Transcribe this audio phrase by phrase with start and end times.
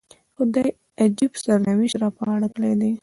[0.35, 0.69] خدای
[1.03, 2.91] عجیب سرنوشت را په غاړه کړی دی.